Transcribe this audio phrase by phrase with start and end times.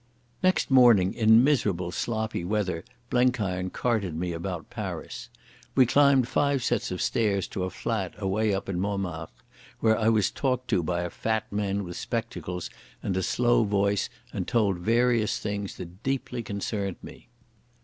[0.41, 5.29] Next morning in miserable sloppy weather Blenkiron carted me about Paris.
[5.75, 9.31] We climbed five sets of stairs to a flat away up in Montmartre,
[9.79, 12.67] where I was talked to by a fat man with spectacles
[13.03, 17.27] and a slow voice and told various things that deeply concerned me.